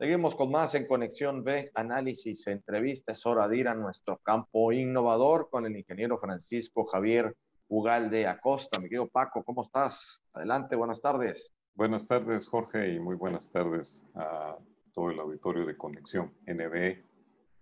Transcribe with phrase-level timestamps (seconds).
[0.00, 3.26] Seguimos con más en Conexión B, análisis, entrevistas.
[3.26, 7.36] Hora de ir a nuestro campo innovador con el ingeniero Francisco Javier
[7.68, 8.80] Ugalde Acosta.
[8.80, 10.22] Mi querido Paco, ¿cómo estás?
[10.32, 11.52] Adelante, buenas tardes.
[11.74, 14.56] Buenas tardes, Jorge, y muy buenas tardes a
[14.94, 17.04] todo el auditorio de Conexión NB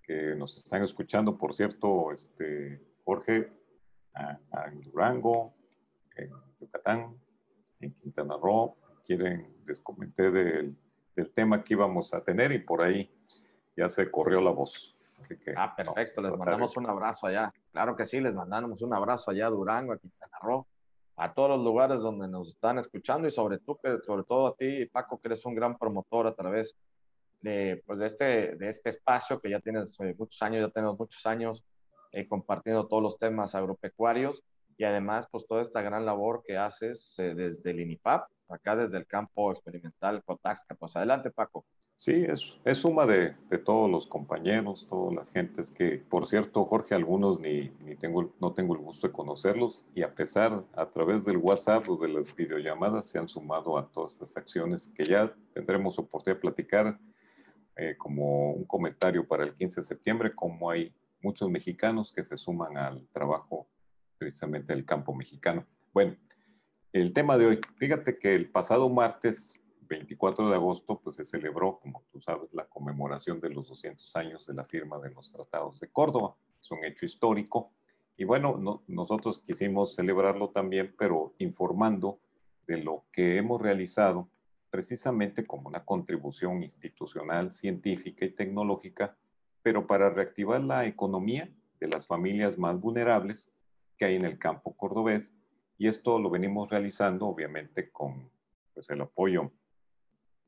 [0.01, 1.37] que nos están escuchando.
[1.37, 3.53] Por cierto, este, Jorge,
[4.15, 5.55] en Durango,
[6.15, 6.31] en
[6.61, 7.21] Yucatán,
[7.81, 10.77] en Quintana Roo, quieren, les comenté del,
[11.19, 13.11] del, tema que íbamos a tener y por ahí
[13.77, 14.97] ya se corrió la voz.
[15.21, 17.53] Así que, ah, perfecto, les mandamos un abrazo allá.
[17.73, 20.67] Claro que sí, les mandamos un abrazo allá a Durango, a Quintana Roo,
[21.17, 24.87] a todos los lugares donde nos están escuchando y sobre, tú, sobre todo a ti,
[24.87, 26.77] Paco, que eres un gran promotor a través
[27.41, 30.99] de, pues de, este, de este espacio que ya tienes eh, muchos años, ya tenemos
[30.99, 31.65] muchos años
[32.13, 34.43] eh, compartiendo todos los temas agropecuarios
[34.77, 38.99] y además pues toda esta gran labor que haces eh, desde el INIPAP, acá desde
[38.99, 40.75] el campo experimental Cotaxca.
[40.75, 41.65] Pues adelante Paco.
[41.97, 43.35] Sí, es, es suma de,
[43.65, 48.53] todos los compañeros, todas las gentes que, por cierto, Jorge, algunos ni, ni tengo, no
[48.53, 52.35] tengo el gusto de conocerlos y a pesar, a través del WhatsApp o de las
[52.37, 57.01] videollamadas, se han sumado a todas estas acciones que ya tendremos oportunidad de platicar
[57.75, 62.37] eh, como un comentario para el 15 de septiembre, como hay muchos mexicanos que se
[62.37, 63.69] suman al trabajo
[64.19, 65.67] precisamente del campo mexicano.
[65.93, 66.17] Bueno,
[66.93, 69.55] el tema de hoy, fíjate que el pasado martes
[69.89, 74.47] 24 de agosto, pues se celebró, como tú sabes, la conmemoración de los 200 años
[74.47, 76.37] de la firma de los tratados de Córdoba.
[76.61, 77.73] Es un hecho histórico.
[78.17, 82.21] Y bueno, nosotros quisimos celebrarlo también, pero informando
[82.67, 84.29] de lo que hemos realizado
[84.71, 89.17] precisamente como una contribución institucional, científica y tecnológica,
[89.63, 91.51] pero para reactivar la economía
[91.81, 93.51] de las familias más vulnerables
[93.97, 95.35] que hay en el campo cordobés.
[95.79, 98.29] Y esto lo venimos realizando, obviamente, con
[98.75, 99.53] pues, el apoyo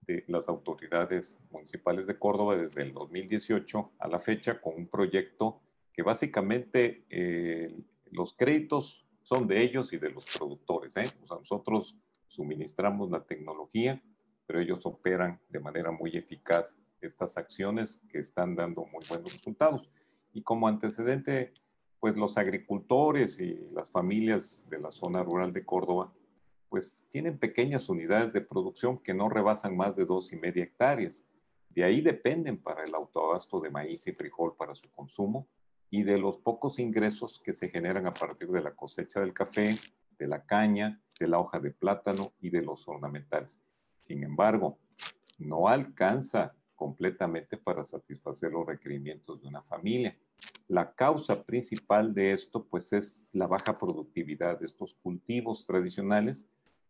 [0.01, 5.61] de las autoridades municipales de Córdoba desde el 2018 a la fecha con un proyecto
[5.93, 7.73] que básicamente eh,
[8.11, 10.97] los créditos son de ellos y de los productores.
[10.97, 11.09] ¿eh?
[11.31, 14.03] Nosotros suministramos la tecnología,
[14.47, 19.89] pero ellos operan de manera muy eficaz estas acciones que están dando muy buenos resultados.
[20.33, 21.53] Y como antecedente,
[22.01, 26.13] pues los agricultores y las familias de la zona rural de Córdoba
[26.71, 31.27] pues tienen pequeñas unidades de producción que no rebasan más de dos y media hectáreas.
[31.69, 35.49] De ahí dependen para el autoabasto de maíz y frijol para su consumo
[35.91, 39.77] y de los pocos ingresos que se generan a partir de la cosecha del café,
[40.17, 43.61] de la caña, de la hoja de plátano y de los ornamentales.
[44.01, 44.79] Sin embargo,
[45.39, 50.17] no alcanza completamente para satisfacer los requerimientos de una familia.
[50.69, 56.47] La causa principal de esto, pues, es la baja productividad de estos cultivos tradicionales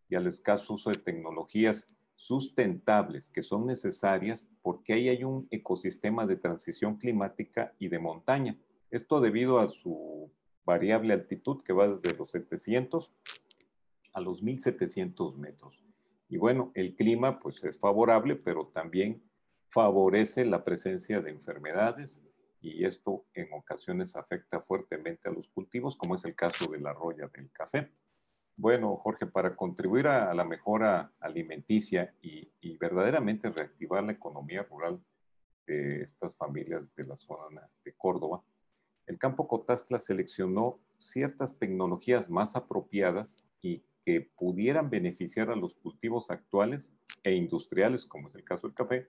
[0.08, 6.26] y al escaso uso de tecnologías sustentables que son necesarias porque ahí hay un ecosistema
[6.26, 8.58] de transición climática y de montaña.
[8.90, 10.30] Esto debido a su
[10.64, 13.10] variable altitud que va desde los 700
[14.12, 15.82] a los 1700 metros.
[16.28, 19.22] Y bueno, el clima pues es favorable, pero también
[19.68, 22.22] favorece la presencia de enfermedades
[22.60, 26.92] y esto en ocasiones afecta fuertemente a los cultivos, como es el caso de la
[26.92, 27.90] roya del café.
[28.56, 35.02] Bueno, Jorge, para contribuir a, la mejora alimenticia y, verdaderamente reactivar la economía rural
[35.66, 38.42] de estas familias de la zona de Córdoba,
[39.06, 46.30] el campo Cotastla seleccionó ciertas tecnologías más apropiadas y que pudieran beneficiar a los cultivos
[46.30, 46.92] actuales
[47.22, 49.08] e industriales, como es el caso del café,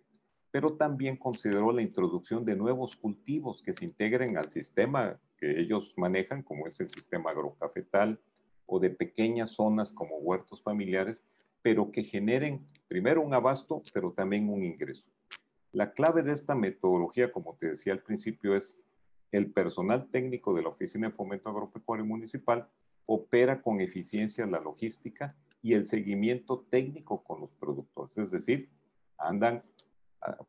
[0.52, 5.94] pero también consideró la introducción de nuevos cultivos que se integren al sistema que ellos
[5.98, 8.20] manejan, como es el sistema agrocafetal,
[8.66, 11.24] o de pequeñas zonas como huertos familiares,
[11.62, 15.06] pero que generen primero un abasto, pero también un ingreso.
[15.72, 18.82] La clave de esta metodología, como te decía al principio, es
[19.32, 22.68] el personal técnico de la Oficina de Fomento Agropecuario Municipal
[23.06, 28.70] opera con eficiencia la logística y el seguimiento técnico con los productores, es decir,
[29.18, 29.64] andan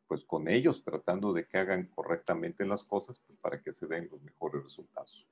[0.07, 4.09] pues con ellos tratando de que hagan correctamente las cosas pues, para que se den
[4.11, 5.27] los mejores resultados.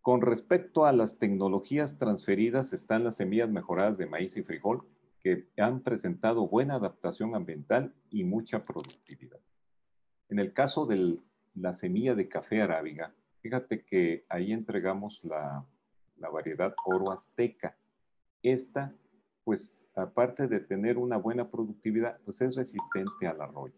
[0.00, 4.86] Con respecto a las tecnologías transferidas, están las semillas mejoradas de maíz y frijol,
[5.20, 9.40] que han presentado buena adaptación ambiental y mucha productividad.
[10.30, 11.18] En el caso de
[11.54, 13.12] la semilla de café arábiga,
[13.42, 15.66] fíjate que ahí entregamos la,
[16.16, 17.76] la variedad oro azteca.
[18.42, 18.94] Esta,
[19.44, 23.74] pues aparte de tener una buena productividad, pues es resistente al arroyo.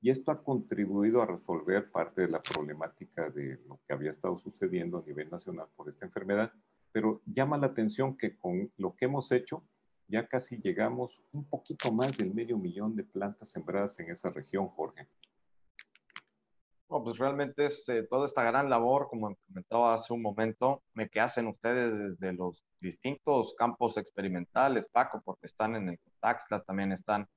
[0.00, 4.36] Y esto ha contribuido a resolver parte de la problemática de lo que había estado
[4.36, 6.52] sucediendo a nivel nacional por esta enfermedad.
[6.90, 9.62] Pero llama la atención que con lo que hemos hecho,
[10.08, 14.68] ya casi llegamos un poquito más del medio millón de plantas sembradas en esa región,
[14.68, 15.06] Jorge.
[17.00, 21.20] Pues realmente es eh, toda esta gran labor, como comentaba hace un momento, me que
[21.20, 27.28] hacen ustedes desde los distintos campos experimentales, Paco, porque están en el Taxlas, también están,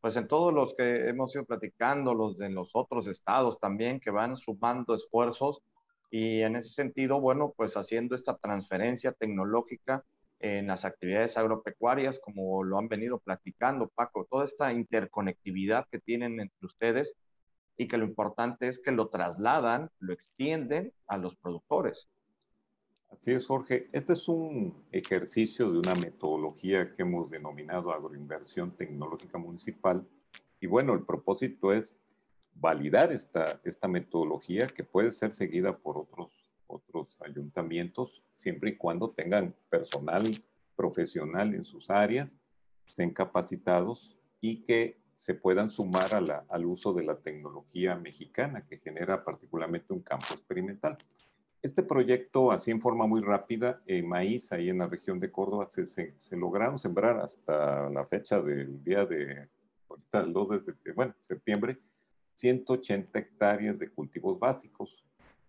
[0.00, 4.10] pues en todos los que hemos ido platicando, los de los otros estados también, que
[4.10, 5.60] van sumando esfuerzos
[6.10, 10.04] y en ese sentido, bueno, pues haciendo esta transferencia tecnológica
[10.40, 16.40] en las actividades agropecuarias, como lo han venido platicando, Paco, toda esta interconectividad que tienen
[16.40, 17.14] entre ustedes
[17.76, 22.08] y que lo importante es que lo trasladan, lo extienden a los productores.
[23.10, 23.88] Así es, Jorge.
[23.92, 30.06] Este es un ejercicio de una metodología que hemos denominado agroinversión tecnológica municipal.
[30.60, 31.96] Y bueno, el propósito es
[32.54, 39.10] validar esta, esta metodología que puede ser seguida por otros otros ayuntamientos, siempre y cuando
[39.10, 40.24] tengan personal
[40.76, 42.36] profesional en sus áreas,
[42.88, 46.10] sean capacitados y que se puedan sumar
[46.48, 50.98] al uso de la tecnología mexicana que genera particularmente un campo experimental.
[51.62, 55.66] Este proyecto, así en forma muy rápida, en maíz, ahí en la región de Córdoba,
[55.68, 59.48] se, se, lograron sembrar hasta la fecha del día de,
[59.88, 61.78] ahorita el 2 de bueno, septiembre,
[62.34, 65.04] 180 hectáreas de cultivos básicos,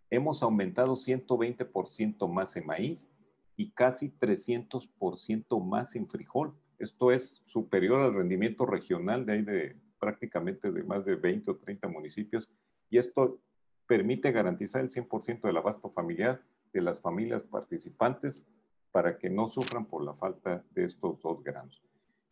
[0.09, 3.09] hemos aumentado 120% más en maíz
[3.57, 6.55] y casi 300% más en frijol.
[6.79, 11.57] Esto es superior al rendimiento regional de ahí de prácticamente de más de 20 o
[11.57, 12.49] 30 municipios
[12.89, 13.39] y esto
[13.87, 16.41] permite garantizar el 100% del abasto familiar
[16.73, 18.45] de las familias participantes
[18.91, 21.81] para que no sufran por la falta de estos dos granos.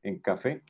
[0.02, 0.64] En café,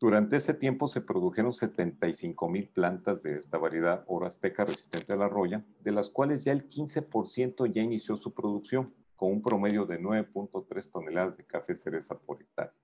[0.00, 5.16] durante ese tiempo se produjeron 75 mil plantas de esta variedad oro azteca resistente a
[5.16, 9.86] la roya, de las cuales ya el 15% ya inició su producción, con un promedio
[9.86, 12.74] de 9.3 toneladas de café cereza por hectárea.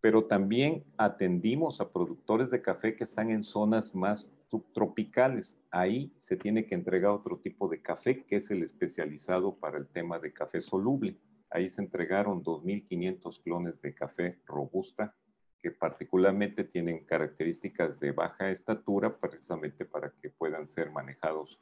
[0.00, 5.58] Pero también atendimos a productores de café que están en zonas más subtropicales.
[5.70, 9.88] Ahí se tiene que entregar otro tipo de café, que es el especializado para el
[9.88, 11.16] tema de café soluble.
[11.50, 15.14] Ahí se entregaron 2.500 clones de café robusta
[15.60, 21.60] que particularmente tienen características de baja estatura precisamente para que puedan ser manejados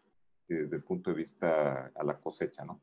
[0.49, 2.81] desde el punto de vista a la cosecha, ¿no?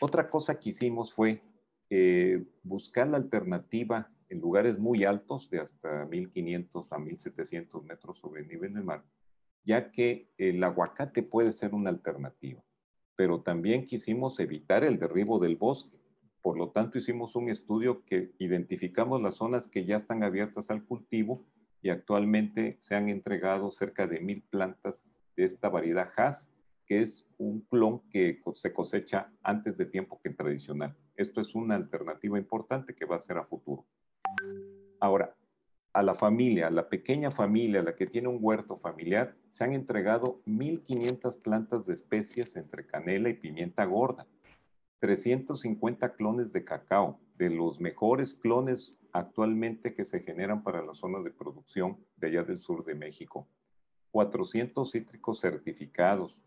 [0.00, 1.42] Otra cosa que hicimos fue
[1.90, 8.42] eh, buscar la alternativa en lugares muy altos, de hasta 1500 a 1700 metros sobre
[8.42, 9.02] el nivel del mar,
[9.64, 12.62] ya que el aguacate puede ser una alternativa,
[13.16, 15.98] pero también quisimos evitar el derribo del bosque.
[16.42, 20.84] Por lo tanto, hicimos un estudio que identificamos las zonas que ya están abiertas al
[20.84, 21.44] cultivo
[21.82, 25.04] y actualmente se han entregado cerca de mil plantas
[25.36, 26.50] de esta variedad Hass,
[26.88, 30.96] que es un clon que se cosecha antes de tiempo que el tradicional.
[31.14, 33.84] Esto es una alternativa importante que va a ser a futuro.
[34.98, 35.36] Ahora,
[35.92, 39.64] a la familia, a la pequeña familia, a la que tiene un huerto familiar, se
[39.64, 44.26] han entregado 1.500 plantas de especies entre canela y pimienta gorda
[44.98, 51.20] 350 clones de cacao, de los mejores clones actualmente que se generan para la zona
[51.20, 53.46] de producción de allá del sur de México.
[54.10, 56.38] 400 cítricos certificados,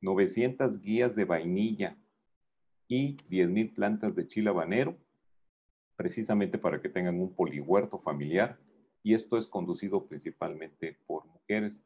[0.00, 1.96] 900 guías de vainilla
[2.86, 4.96] y 10.000 plantas de chile habanero,
[5.96, 8.58] precisamente para que tengan un polihuerto familiar.
[9.02, 11.82] Y esto es conducido principalmente por mujeres.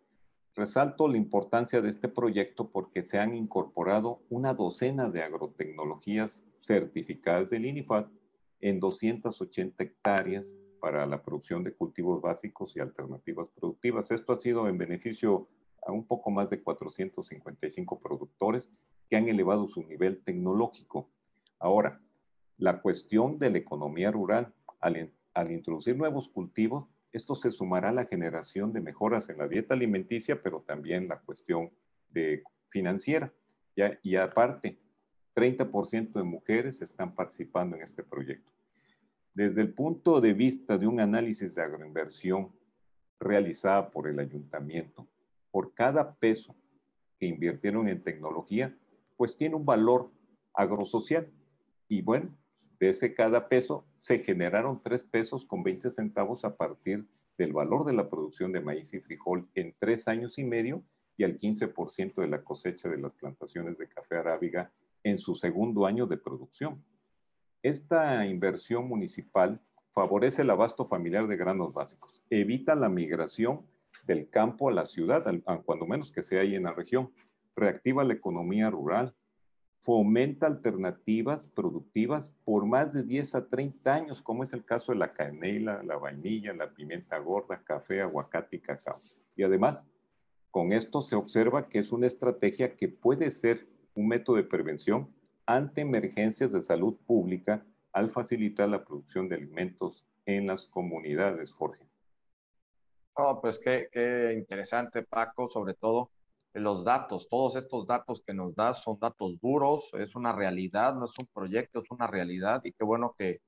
[0.54, 7.50] Resalto la importancia de este proyecto porque se han incorporado una docena de agrotecnologías certificadas
[7.50, 8.06] del INIFAD
[8.60, 14.10] en 280 hectáreas para la producción de cultivos básicos y alternativas productivas.
[14.10, 15.48] Esto ha sido en beneficio
[15.86, 18.70] a un poco más de 455 productores
[19.08, 21.10] que han elevado su nivel tecnológico.
[21.58, 22.00] Ahora,
[22.56, 28.06] la cuestión de la economía rural, al, introducir nuevos cultivos, esto se sumará a la
[28.06, 31.70] generación de mejoras en la dieta alimenticia, pero también la cuestión
[32.10, 33.32] de financiera.
[33.76, 33.98] ¿ya?
[34.02, 34.78] Y aparte,
[35.34, 38.50] 30% de mujeres están participando en este proyecto.
[39.34, 42.52] Desde el punto de vista de un análisis de agroinversión
[43.18, 45.08] realizada por el ayuntamiento,
[45.52, 46.56] por cada peso
[47.20, 48.76] que invirtieron en tecnología,
[49.16, 50.10] pues tiene un valor
[50.52, 51.30] agrosocial.
[51.86, 52.36] Y bueno,
[52.80, 57.06] de ese cada peso se generaron tres pesos con 20 centavos a partir
[57.38, 60.82] del valor de la producción de maíz y frijol en tres años y medio
[61.16, 64.72] y al 15% de la cosecha de las plantaciones de café arábiga
[65.04, 66.82] en su segundo año de producción.
[67.62, 69.60] Esta inversión municipal
[69.92, 73.64] favorece el abasto familiar de granos básicos, evita la migración
[74.02, 75.24] del campo a la ciudad,
[75.64, 77.12] cuando menos que sea ahí en la región,
[77.54, 79.14] reactiva la economía rural,
[79.80, 84.98] fomenta alternativas productivas por más de 10 a 30 años, como es el caso de
[84.98, 89.00] la canela, la vainilla, la pimienta gorda, café, aguacate y cacao.
[89.34, 89.88] Y además,
[90.52, 95.08] con esto se observa que es una estrategia que puede ser un método de prevención
[95.46, 101.91] ante emergencias de salud pública al facilitar la producción de alimentos en las comunidades, Jorge.
[103.14, 106.10] Oh, pues qué, interesante, Paco, sobre todo
[106.54, 111.04] los datos, todos estos datos que nos das son datos duros, es una realidad, no
[111.04, 113.40] es un proyecto, es una realidad y qué bueno que,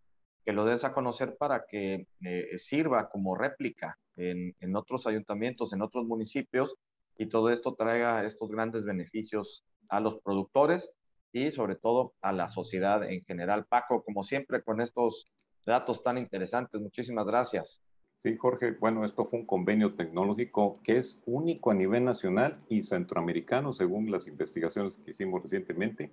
[0.44, 5.72] que lo des a conocer para que eh, sirva como réplica en, en, otros ayuntamientos,
[5.72, 6.76] en otros municipios
[7.16, 10.90] y todo esto traiga estos grandes beneficios a los productores
[11.32, 13.66] y sobre todo a la sociedad en general.
[13.66, 15.26] Paco, como siempre, con estos
[15.66, 17.82] datos tan interesantes, muchísimas gracias.
[18.24, 22.82] Sí, Jorge, bueno, esto fue un convenio tecnológico que es único a nivel nacional y
[22.82, 26.10] centroamericano, según las investigaciones que hicimos recientemente,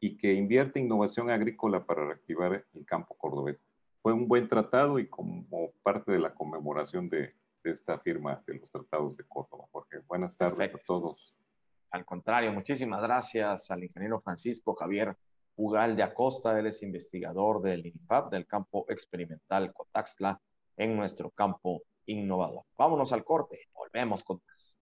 [0.00, 3.62] y que invierte innovación agrícola para reactivar el campo cordobés.
[4.00, 5.44] Fue un buen tratado y como
[5.82, 9.66] parte de la conmemoración de, esta firma de los tratados de Córdoba.
[9.70, 11.36] Jorge, buenas tardes a todos.
[11.90, 15.14] Al contrario, muchísimas gracias al ingeniero Francisco Javier
[15.56, 20.40] Ugal de Acosta, él es investigador del INIFAP, del campo experimental Cotaxtla
[20.80, 22.64] en nuestro campo innovador.
[22.76, 24.78] Vámonos al corte, volvemos con más.